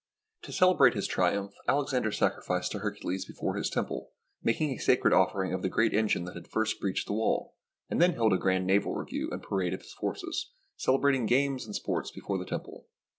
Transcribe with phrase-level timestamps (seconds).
[0.41, 5.13] To celebrate his triumph, Alexander sacri ficed to Hercules before his temple, making a sacred
[5.13, 7.53] offering of the great engine that had first breached the wall,
[7.87, 11.75] and then held a grand naval review and parade of his forces, celebrating games and
[11.75, 12.87] sports before the temple.